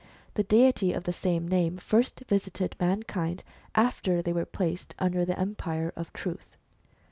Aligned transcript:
The 0.33 0.41
deity 0.41 0.93
of 0.93 1.03
the 1.03 1.13
same 1.13 1.47
name 1.47 1.77
first 1.77 2.23
visited 2.27 2.75
mankind 2.79 3.43
after 3.75 4.23
they 4.23 4.33
were 4.33 4.45
placed 4.47 4.95
under 4.97 5.25
the 5.25 5.37
empire 5.37 5.93
of 5.95 6.11
Truth. 6.11 6.57